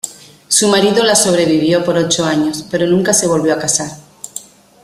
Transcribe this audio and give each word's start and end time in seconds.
Su 0.47 0.67
marido 0.67 1.03
la 1.03 1.13
sobrevivió 1.13 1.83
por 1.85 1.95
ocho 1.95 2.25
años, 2.25 2.65
pero 2.71 2.87
nunca 2.87 3.13
se 3.13 3.27
volvió 3.27 3.53
a 3.53 3.59
casar. 3.59 3.91